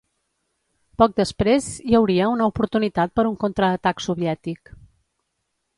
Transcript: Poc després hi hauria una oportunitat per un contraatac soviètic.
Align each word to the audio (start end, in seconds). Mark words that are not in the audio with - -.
Poc 1.01 1.13
després 1.21 1.67
hi 1.91 1.97
hauria 1.99 2.31
una 2.37 2.49
oportunitat 2.53 3.15
per 3.19 3.27
un 3.33 3.39
contraatac 3.45 4.05
soviètic. 4.09 4.75